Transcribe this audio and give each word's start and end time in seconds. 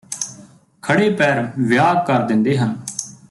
ਖੜ੍ਹੇ 0.83 1.09
ਪੈਰ 1.09 1.51
ਵਿਆਹ 1.57 2.03
ਕਰ 2.05 2.21
ਦਿੰਦੇ 2.21 2.57
ਹਨ 2.57 2.75